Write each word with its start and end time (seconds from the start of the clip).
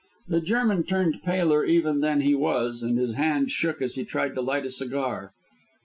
The 0.27 0.41
German 0.41 0.81
turned 0.83 1.21
paler 1.21 1.63
even 1.63 1.99
than 1.99 2.21
he 2.21 2.33
was, 2.33 2.81
and 2.81 2.97
his 2.97 3.13
hand 3.13 3.51
shook 3.51 3.83
as 3.83 3.93
he 3.93 4.03
tried 4.03 4.33
to 4.33 4.41
light 4.41 4.65
a 4.65 4.71
cigar. 4.71 5.31